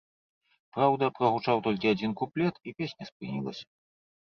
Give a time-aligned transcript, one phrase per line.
[0.77, 3.65] Праўда, прагучаў толькі адзін куплет, і песня спынілася.